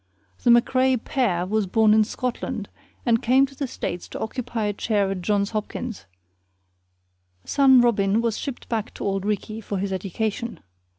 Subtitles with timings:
[0.41, 2.69] The MacRae PERE was born in Scotland,
[3.05, 6.07] and came to the States to occupy a chair at Johns Hopkins;
[7.45, 10.61] son Robin was shipped back to Auld Reekie for his education.